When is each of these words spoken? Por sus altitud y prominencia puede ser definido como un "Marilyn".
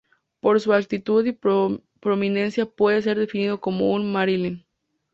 Por 0.39 0.59
sus 0.59 0.73
altitud 0.73 1.23
y 1.27 1.33
prominencia 1.99 2.65
puede 2.65 3.03
ser 3.03 3.19
definido 3.19 3.61
como 3.61 3.91
un 3.91 4.11
"Marilyn". 4.11 4.65